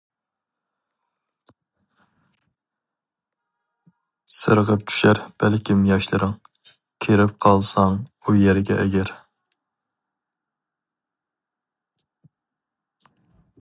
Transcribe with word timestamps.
سىرغىپ 4.37 4.85
چۈشەر 4.91 5.21
بەلكىم 5.43 5.85
ياشلىرىڭ، 5.91 6.33
كىرىپ 7.07 7.35
قالساڭ 7.47 8.01
ئۇ 8.23 8.37
يەرگە 8.41 8.81
ئەگەر. 8.87 9.15